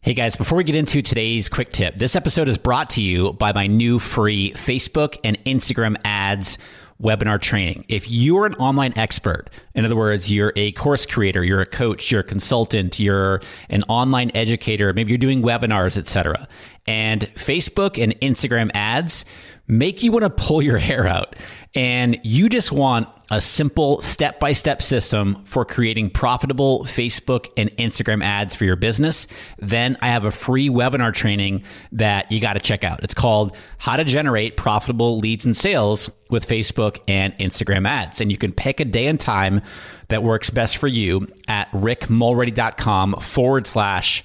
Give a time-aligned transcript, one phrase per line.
[0.00, 3.32] Hey guys, before we get into today's quick tip, this episode is brought to you
[3.32, 6.56] by my new free Facebook and Instagram ads
[7.02, 7.84] webinar training.
[7.88, 12.12] If you're an online expert, in other words, you're a course creator, you're a coach,
[12.12, 16.46] you're a consultant, you're an online educator, maybe you're doing webinars, etc.
[16.86, 19.24] And Facebook and Instagram ads
[19.66, 21.34] make you want to pull your hair out
[21.74, 27.70] and you just want a simple step by step system for creating profitable Facebook and
[27.76, 29.26] Instagram ads for your business,
[29.58, 33.02] then I have a free webinar training that you got to check out.
[33.02, 38.22] It's called How to Generate Profitable Leads and Sales with Facebook and Instagram Ads.
[38.22, 39.60] And you can pick a day and time
[40.08, 44.24] that works best for you at rickmulready.com forward slash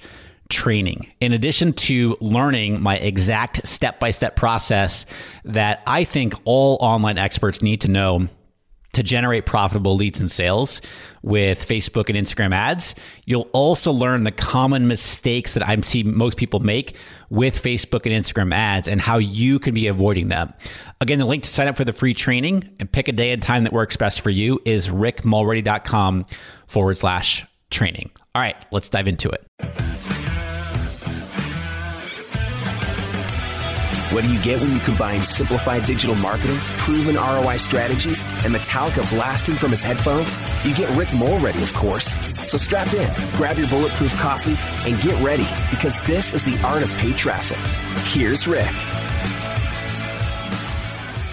[0.49, 1.11] training.
[1.19, 5.05] In addition to learning my exact step by step process
[5.45, 8.27] that I think all online experts need to know
[8.93, 10.81] to generate profitable leads and sales
[11.23, 12.95] with Facebook and Instagram ads.
[13.25, 16.95] You'll also learn the common mistakes that I see most people make
[17.29, 20.53] with Facebook and Instagram ads and how you can be avoiding them.
[21.01, 23.41] Again, the link to sign up for the free training and pick a day and
[23.41, 26.25] time that works best for you is rickmulready.com
[26.67, 28.11] forward slash training.
[28.35, 29.92] All right, let's dive into it.
[34.13, 39.09] What do you get when you combine simplified digital marketing, proven ROI strategies, and Metallica
[39.09, 40.37] blasting from his headphones?
[40.63, 42.15] You get Rick Mulready, of course.
[42.47, 44.55] So strap in, grab your bulletproof coffee,
[44.87, 47.57] and get ready because this is the art of paid traffic.
[48.13, 48.69] Here's Rick.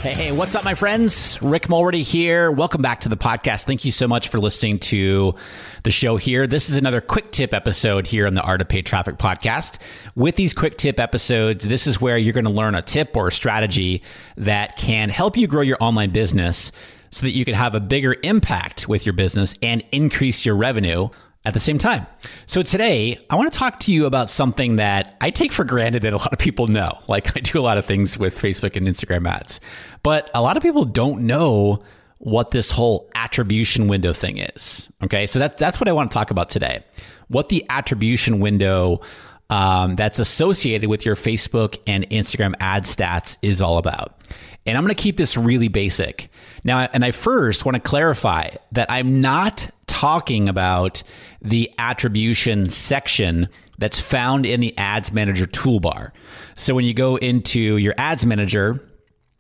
[0.03, 1.37] Hey, what's up, my friends?
[1.43, 2.51] Rick Mulready here.
[2.51, 3.65] Welcome back to the podcast.
[3.65, 5.35] Thank you so much for listening to
[5.83, 6.47] the show here.
[6.47, 9.79] This is another quick tip episode here on the Art of Paid Traffic podcast.
[10.17, 13.29] With these quick tip episodes, this is where you're going to learn a tip or
[13.29, 14.03] a strategy
[14.39, 16.73] that can help you grow your online business
[17.11, 21.11] so that you can have a bigger impact with your business and increase your revenue
[21.45, 22.07] at the same time.
[22.47, 26.03] So today, I want to talk to you about something that I take for granted
[26.03, 26.99] that a lot of people know.
[27.09, 29.61] Like I do a lot of things with Facebook and Instagram ads,
[30.03, 31.83] but a lot of people don't know
[32.19, 34.93] what this whole attribution window thing is.
[35.03, 36.85] Okay, so that, that's what I want to talk about today.
[37.29, 39.01] What the attribution window
[39.49, 44.21] um, that's associated with your Facebook and Instagram ad stats is all about.
[44.67, 46.31] And I'm going to keep this really basic.
[46.63, 51.03] Now, and I first want to clarify that I'm not talking about
[51.43, 53.47] the attribution section
[53.77, 56.11] that's found in the Ads Manager toolbar.
[56.55, 58.83] So when you go into your Ads Manager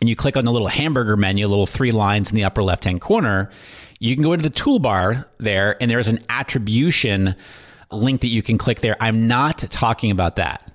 [0.02, 2.84] and you click on the little hamburger menu, little three lines in the upper left
[2.84, 3.48] hand corner,
[4.00, 7.34] you can go into the toolbar there and there's an attribution
[7.90, 8.98] link that you can click there.
[9.00, 10.70] I'm not talking about that.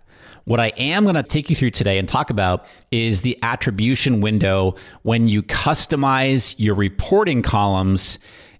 [0.46, 4.20] What I am going to take you through today and talk about is the attribution
[4.20, 8.18] window when you customize your reporting columns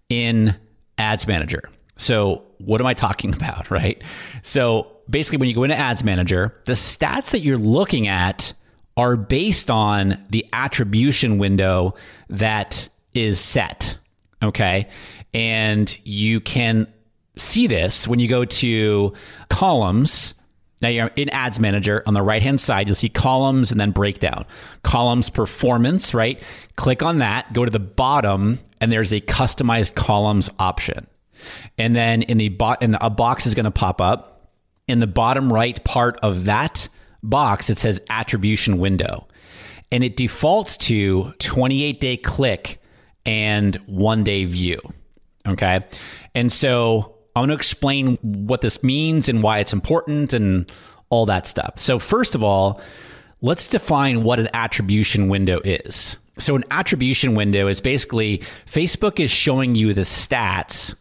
[0.08, 0.56] in
[1.16, 1.64] Ads Manager.
[1.96, 4.04] So, what am I talking about, right?
[4.42, 8.52] So, basically, when you go into Ads Manager, the stats that you're looking at
[8.98, 11.94] are based on the attribution window
[12.30, 13.98] that is set.
[14.44, 14.90] Okay.
[15.34, 16.92] And you can
[17.38, 19.14] see this when you go to
[19.50, 20.34] columns
[20.82, 23.92] now you're in Ads Manager on the right hand side, you'll see columns and then
[23.92, 24.46] breakdown.
[24.84, 26.42] Columns performance, right?
[26.76, 31.08] Click on that, go to the bottom, and there's a customized columns option.
[31.78, 34.50] And then in the bo- and a box is going to pop up
[34.88, 36.88] in the bottom right part of that
[37.24, 39.28] box, it says attribution window.
[39.92, 42.82] And it defaults to 28 day click
[43.26, 44.80] and one day view.
[45.48, 45.82] Okay.
[46.34, 50.72] And so I want to explain what this means and why it's important and
[51.10, 51.74] all that stuff.
[51.76, 52.82] So, first of all,
[53.42, 56.18] let's define what an attribution window is.
[56.38, 60.96] So, an attribution window is basically Facebook is showing you the stats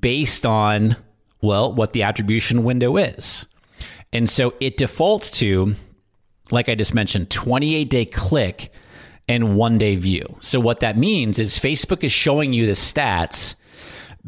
[0.00, 0.96] based on,
[1.40, 3.46] well, what the attribution window is.
[4.12, 5.76] And so it defaults to,
[6.50, 8.72] like I just mentioned, 28 day click
[9.28, 10.36] and one day view.
[10.40, 13.54] So, what that means is Facebook is showing you the stats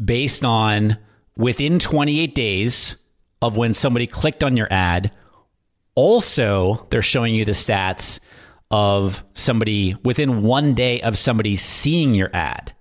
[0.02, 0.98] based on
[1.36, 2.96] within 28 days
[3.40, 5.12] of when somebody clicked on your ad.
[5.94, 8.20] Also, they're showing you the stats
[8.70, 12.74] of somebody within one day of somebody seeing your ad.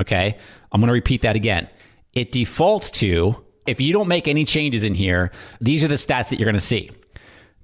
[0.00, 0.36] Okay.
[0.72, 1.68] I'm going to repeat that again.
[2.12, 5.30] It defaults to, if you don't make any changes in here,
[5.60, 6.90] these are the stats that you're going to see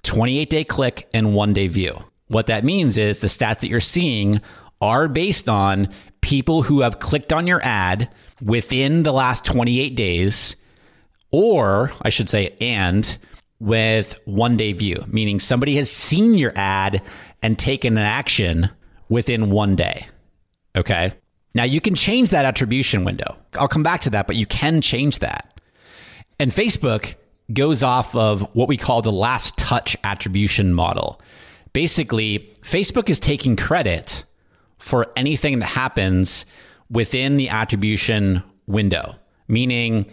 [0.03, 1.97] 28 day click and one day view.
[2.27, 4.41] What that means is the stats that you're seeing
[4.81, 5.89] are based on
[6.21, 10.55] people who have clicked on your ad within the last 28 days,
[11.31, 13.17] or I should say, and
[13.59, 17.01] with one day view, meaning somebody has seen your ad
[17.43, 18.69] and taken an action
[19.09, 20.07] within one day.
[20.75, 21.13] Okay.
[21.53, 23.37] Now you can change that attribution window.
[23.53, 25.59] I'll come back to that, but you can change that.
[26.39, 27.13] And Facebook
[27.53, 31.21] goes off of what we call the last touch attribution model.
[31.73, 34.23] Basically, Facebook is taking credit
[34.77, 36.45] for anything that happens
[36.89, 39.15] within the attribution window,
[39.47, 40.05] meaning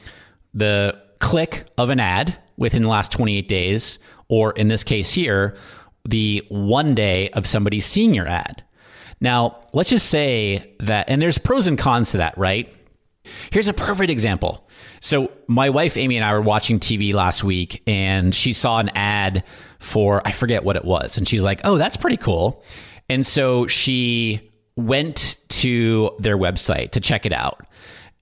[0.52, 3.98] the click of an ad within the last 28 days,
[4.28, 5.56] or in this case here,
[6.04, 8.64] the one day of somebody seeing your ad.
[9.20, 12.74] Now, let's just say that, and there's pros and cons to that, right?
[13.50, 14.66] Here's a perfect example.
[15.00, 18.88] So, my wife Amy and I were watching TV last week, and she saw an
[18.94, 19.44] ad
[19.78, 21.18] for, I forget what it was.
[21.18, 22.62] And she's like, oh, that's pretty cool.
[23.08, 27.66] And so she went to their website to check it out.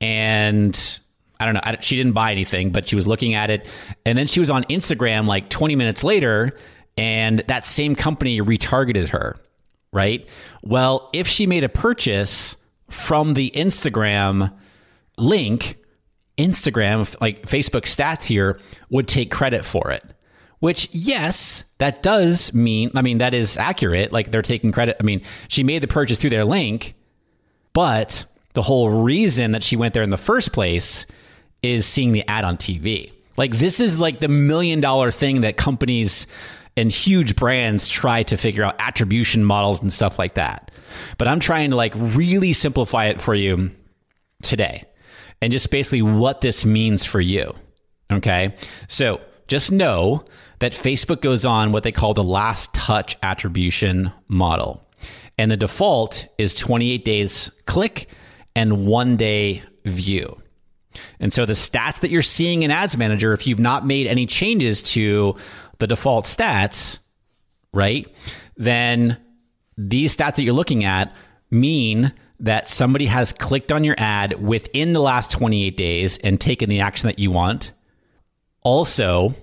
[0.00, 1.00] And
[1.38, 3.68] I don't know, she didn't buy anything, but she was looking at it.
[4.06, 6.56] And then she was on Instagram like 20 minutes later,
[6.98, 9.36] and that same company retargeted her,
[9.92, 10.28] right?
[10.62, 12.56] Well, if she made a purchase
[12.90, 14.52] from the Instagram
[15.16, 15.76] link,
[16.36, 18.58] Instagram, like Facebook stats here,
[18.90, 20.04] would take credit for it.
[20.58, 24.12] Which, yes, that does mean, I mean, that is accurate.
[24.12, 24.96] Like they're taking credit.
[24.98, 26.94] I mean, she made the purchase through their link,
[27.72, 28.24] but
[28.54, 31.06] the whole reason that she went there in the first place
[31.62, 33.12] is seeing the ad on TV.
[33.36, 36.26] Like this is like the million dollar thing that companies
[36.78, 40.70] and huge brands try to figure out attribution models and stuff like that.
[41.18, 43.72] But I'm trying to like really simplify it for you
[44.42, 44.84] today
[45.42, 47.52] and just basically what this means for you.
[48.10, 48.54] Okay.
[48.86, 50.24] So just know
[50.60, 54.84] that Facebook goes on what they call the last touch attribution model.
[55.38, 58.08] And the default is 28 days click
[58.56, 60.40] and one day view.
[61.20, 64.26] And so the stats that you're seeing in Ads Manager, if you've not made any
[64.26, 65.36] changes to
[65.78, 66.98] the default stats,
[67.72, 68.06] right,
[68.56, 69.16] then
[69.76, 71.14] these stats that you're looking at
[71.50, 76.68] mean that somebody has clicked on your ad within the last 28 days and taken
[76.68, 77.72] the action that you want.
[78.62, 79.34] Also,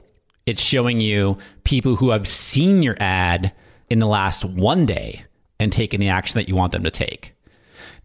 [0.46, 3.52] it's showing you people who have seen your ad
[3.90, 5.26] in the last one day
[5.60, 7.34] and taken the action that you want them to take.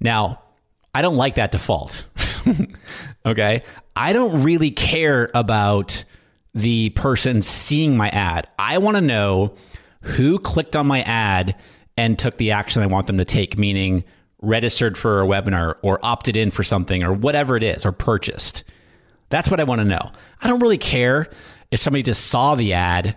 [0.00, 0.42] Now,
[0.94, 2.04] I don't like that default.
[3.26, 3.62] okay.
[3.94, 6.04] I don't really care about
[6.54, 8.48] the person seeing my ad.
[8.58, 9.54] I want to know
[10.02, 11.56] who clicked on my ad
[11.96, 14.04] and took the action I want them to take, meaning
[14.42, 18.64] registered for a webinar or opted in for something or whatever it is or purchased.
[19.28, 20.10] That's what I want to know.
[20.40, 21.28] I don't really care
[21.70, 23.16] if somebody just saw the ad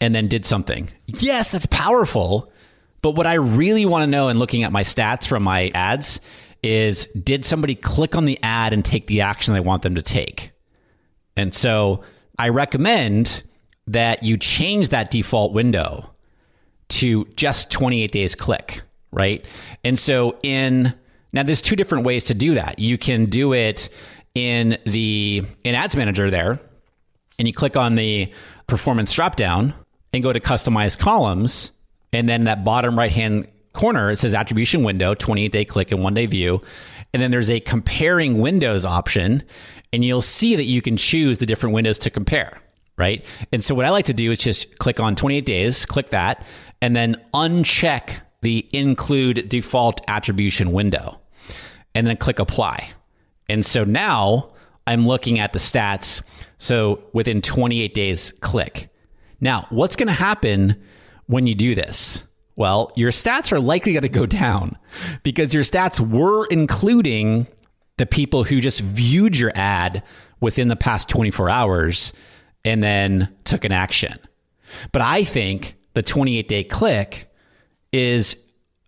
[0.00, 0.90] and then did something.
[1.06, 2.52] Yes, that's powerful.
[3.00, 6.20] But what I really want to know in looking at my stats from my ads
[6.62, 10.02] is did somebody click on the ad and take the action I want them to
[10.02, 10.52] take?
[11.36, 12.02] And so
[12.38, 13.42] I recommend
[13.86, 16.10] that you change that default window
[16.88, 19.44] to just 28 days click, right?
[19.84, 20.94] And so in
[21.32, 22.78] now there's two different ways to do that.
[22.78, 23.88] You can do it
[24.34, 26.60] in the in ads manager there
[27.38, 28.32] and you click on the
[28.66, 29.74] performance drop down
[30.12, 31.72] and go to customize columns
[32.12, 36.02] and then that bottom right hand corner it says attribution window 28 day click and
[36.02, 36.60] one day view
[37.14, 39.42] and then there's a comparing windows option
[39.94, 42.58] and you'll see that you can choose the different windows to compare
[42.98, 46.10] right and so what i like to do is just click on 28 days click
[46.10, 46.44] that
[46.82, 51.18] and then uncheck the include default attribution window
[51.94, 52.90] and then click apply
[53.48, 54.52] and so now
[54.86, 56.22] i'm looking at the stats
[56.64, 58.88] So within 28 days, click.
[59.38, 60.82] Now, what's going to happen
[61.26, 62.24] when you do this?
[62.56, 64.76] Well, your stats are likely going to go down
[65.22, 67.46] because your stats were including
[67.96, 70.02] the people who just viewed your ad
[70.40, 72.12] within the past 24 hours
[72.64, 74.18] and then took an action.
[74.92, 77.32] But I think the 28 day click
[77.92, 78.36] is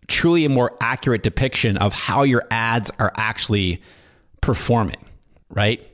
[0.09, 3.83] truly a more accurate depiction of how your ads are actually
[4.41, 5.05] performing,
[5.51, 5.85] right?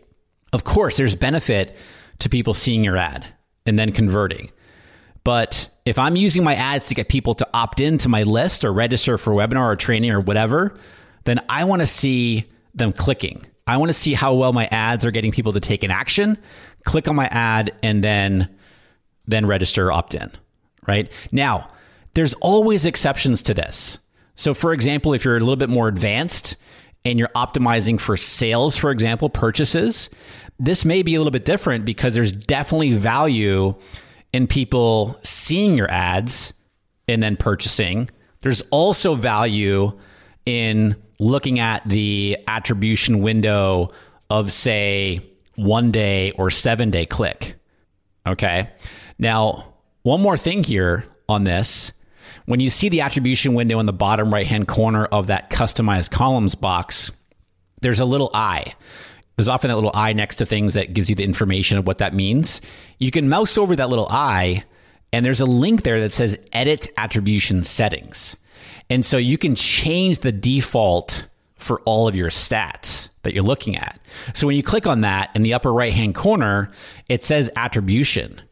[0.53, 1.77] Of course, there's benefit
[2.19, 3.27] to people seeing your ad
[3.65, 4.51] and then converting.
[5.25, 8.73] But if I'm using my ads to get people to opt into my list or
[8.73, 10.75] register for a webinar or training or whatever,
[11.25, 13.45] then I want to see them clicking.
[13.67, 16.39] I want to see how well my ads are getting people to take an action,
[16.85, 18.49] click on my ad, and then
[19.27, 20.31] then register opt in.
[20.87, 21.69] Right now,
[22.15, 23.99] there's always exceptions to this.
[24.35, 26.57] So, for example, if you're a little bit more advanced
[27.05, 30.11] and you're optimizing for sales, for example, purchases,
[30.59, 33.75] this may be a little bit different because there's definitely value
[34.33, 36.55] in people seeing your ads
[37.09, 38.09] and then purchasing.
[38.41, 39.99] There's also value
[40.47, 43.91] in looking at the attribution window
[44.31, 45.21] of, say,
[45.57, 47.55] one day or seven day click.
[48.27, 48.69] Okay.
[49.19, 51.93] Now, one more thing here on this.
[52.47, 56.11] When you see the attribution window in the bottom right hand corner of that customized
[56.11, 57.13] columns box,
[57.83, 58.75] there's a little eye.
[59.37, 61.99] There's often that little eye next to things that gives you the information of what
[61.99, 62.61] that means.
[62.99, 64.65] You can mouse over that little eye,
[65.13, 68.37] and there's a link there that says Edit Attribution Settings.
[68.91, 73.77] And so you can change the default for all of your stats that you're looking
[73.77, 73.99] at.
[74.35, 76.71] So when you click on that in the upper right hand corner,
[77.09, 78.43] it says attribution.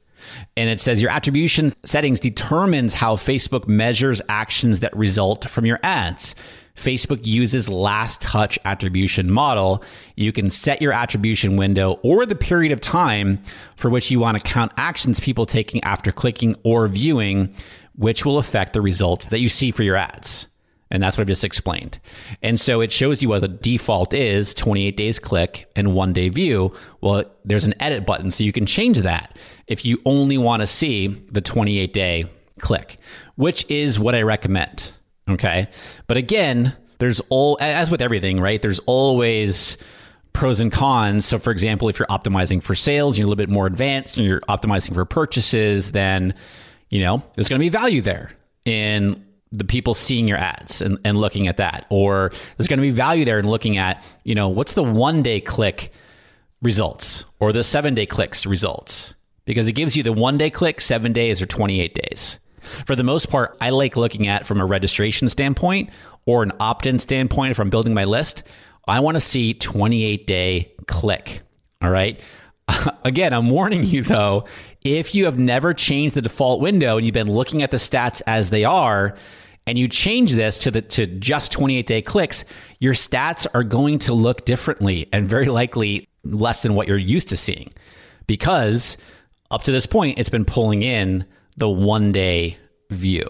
[0.57, 5.81] And it says your attribution settings determines how Facebook measures actions that result from your
[5.83, 6.35] ads.
[6.81, 9.85] Facebook uses last touch attribution model.
[10.17, 13.43] You can set your attribution window or the period of time
[13.77, 17.55] for which you want to count actions people taking after clicking or viewing,
[17.97, 20.47] which will affect the results that you see for your ads.
[20.91, 22.01] And that's what I've just explained.
[22.43, 26.31] And so it shows you what the default is 28 days click and one day
[26.31, 26.75] view.
[27.01, 30.67] Well, there's an edit button, so you can change that if you only want to
[30.67, 32.25] see the 28 day
[32.59, 32.97] click,
[33.37, 34.93] which is what I recommend.
[35.31, 35.69] Okay.
[36.07, 38.61] But again, there's all, as with everything, right?
[38.61, 39.79] There's always
[40.33, 41.25] pros and cons.
[41.25, 44.27] So, for example, if you're optimizing for sales, you're a little bit more advanced and
[44.27, 46.35] you're optimizing for purchases, then,
[46.89, 48.33] you know, there's going to be value there
[48.65, 51.87] in the people seeing your ads and, and looking at that.
[51.91, 55.23] Or there's going to be value there in looking at, you know, what's the one
[55.23, 55.93] day click
[56.63, 59.15] results or the seven day clicks results?
[59.47, 62.39] Because it gives you the one day click, seven days, or 28 days.
[62.87, 65.91] For the most part, I like looking at from a registration standpoint
[66.27, 68.43] or an opt in standpoint if I'm building my list.
[68.87, 71.43] I want to see 28 day click.
[71.83, 72.21] All right.
[73.05, 74.45] Again, I'm warning you though,
[74.83, 78.23] if you have never changed the default window and you've been looking at the stats
[78.27, 79.17] as they are,
[79.67, 82.45] and you change this to the to just 28 day clicks,
[82.81, 87.29] your stats are going to look differently and very likely less than what you're used
[87.29, 87.73] to seeing.
[88.27, 88.97] Because
[89.51, 91.25] up to this point, it's been pulling in
[91.61, 92.59] the one day
[92.91, 93.29] view.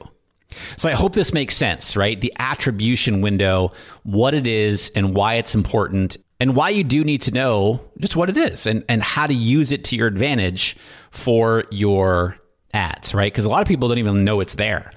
[0.77, 2.21] So I hope this makes sense, right?
[2.21, 3.73] The attribution window,
[4.03, 8.17] what it is and why it's important and why you do need to know just
[8.17, 10.77] what it is and, and how to use it to your advantage
[11.11, 12.37] for your
[12.73, 13.33] ads, right?
[13.33, 14.91] Because a lot of people don't even know it's there.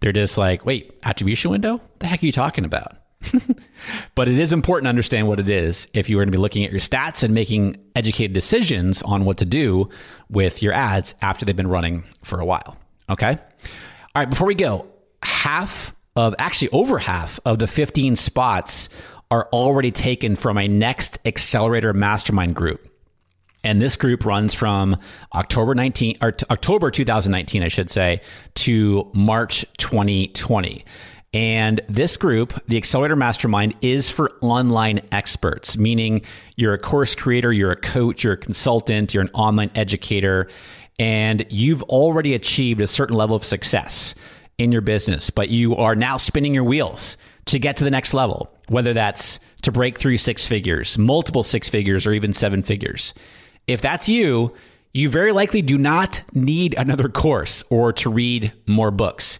[0.00, 1.74] They're just like, wait, attribution window?
[1.74, 2.92] What the heck are you talking about?
[4.14, 6.40] but it is important to understand what it is if you are going to be
[6.40, 9.88] looking at your stats and making educated decisions on what to do
[10.30, 12.76] with your ads after they've been running for a while.
[13.10, 13.30] Okay.
[13.30, 14.30] All right.
[14.30, 14.86] Before we go,
[15.22, 18.88] half of actually over half of the 15 spots
[19.30, 22.84] are already taken from my next accelerator mastermind group.
[23.64, 24.96] And this group runs from
[25.34, 28.20] October 19 or October 2019, I should say,
[28.54, 30.84] to March 2020.
[31.34, 36.22] And this group, the Accelerator Mastermind, is for online experts, meaning
[36.56, 40.48] you're a course creator, you're a coach, you're a consultant, you're an online educator,
[40.98, 44.14] and you've already achieved a certain level of success
[44.56, 48.14] in your business, but you are now spinning your wheels to get to the next
[48.14, 53.14] level, whether that's to break through six figures, multiple six figures, or even seven figures.
[53.66, 54.54] If that's you,
[54.94, 59.38] you very likely do not need another course or to read more books.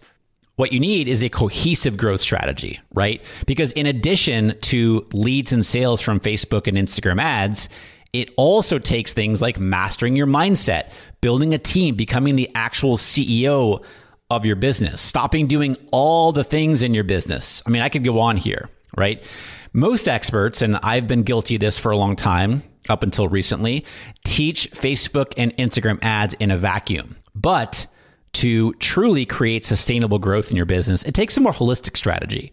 [0.59, 3.23] What you need is a cohesive growth strategy, right?
[3.47, 7.69] Because in addition to leads and sales from Facebook and Instagram ads,
[8.11, 10.89] it also takes things like mastering your mindset,
[11.21, 13.81] building a team, becoming the actual CEO
[14.29, 17.63] of your business, stopping doing all the things in your business.
[17.65, 19.25] I mean, I could go on here, right?
[19.71, 23.85] Most experts, and I've been guilty of this for a long time, up until recently,
[24.25, 27.15] teach Facebook and Instagram ads in a vacuum.
[27.33, 27.87] But
[28.33, 32.51] to truly create sustainable growth in your business, it takes a more holistic strategy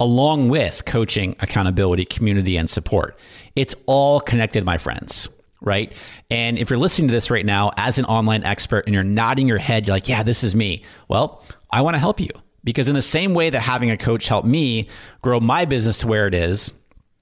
[0.00, 3.18] along with coaching, accountability, community, and support.
[3.56, 5.28] It's all connected, my friends
[5.60, 5.92] right?
[6.30, 9.48] And if you're listening to this right now as an online expert and you're nodding
[9.48, 10.82] your head, you're like, yeah, this is me.
[11.08, 12.30] Well, I want to help you
[12.64, 14.88] because, in the same way that having a coach helped me
[15.22, 16.72] grow my business to where it is,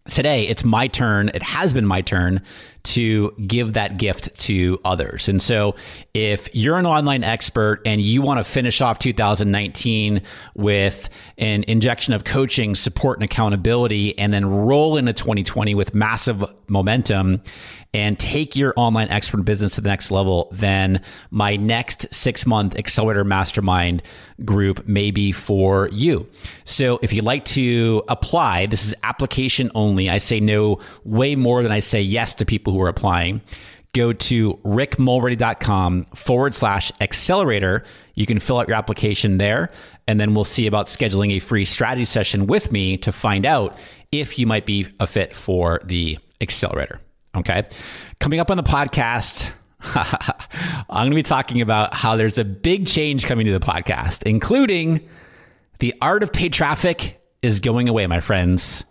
[0.08, 1.30] today it's my turn.
[1.34, 2.42] It has been my turn
[2.86, 5.28] to give that gift to others.
[5.28, 5.74] And so,
[6.14, 10.22] if you're an online expert and you want to finish off 2019
[10.54, 16.42] with an injection of coaching, support, and accountability, and then roll into 2020 with massive
[16.68, 17.42] momentum
[17.96, 21.00] and take your online expert business to the next level, then
[21.30, 24.02] my next six month accelerator mastermind
[24.44, 26.28] group may be for you.
[26.64, 30.10] So if you'd like to apply, this is application only.
[30.10, 33.40] I say no way more than I say yes to people who are applying.
[33.94, 37.84] Go to rickmulready.com forward slash accelerator.
[38.14, 39.70] You can fill out your application there,
[40.06, 43.78] and then we'll see about scheduling a free strategy session with me to find out
[44.12, 47.00] if you might be a fit for the accelerator.
[47.36, 47.64] Okay.
[48.18, 49.50] Coming up on the podcast,
[50.90, 54.22] I'm going to be talking about how there's a big change coming to the podcast,
[54.24, 55.06] including
[55.78, 58.84] the art of paid traffic is going away, my friends.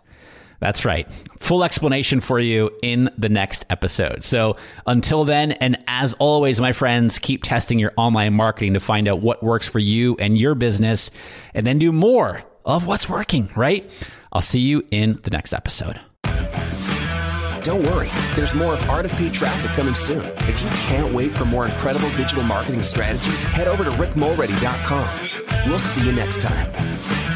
[0.60, 1.08] That's right.
[1.38, 4.22] Full explanation for you in the next episode.
[4.22, 9.08] So until then, and as always, my friends, keep testing your online marketing to find
[9.08, 11.10] out what works for you and your business,
[11.54, 13.88] and then do more of what's working, right?
[14.32, 16.00] I'll see you in the next episode.
[17.62, 20.24] Don't worry, there's more of Paid Traffic coming soon.
[20.48, 25.68] If you can't wait for more incredible digital marketing strategies, head over to rickmulready.com.
[25.68, 27.35] We'll see you next time.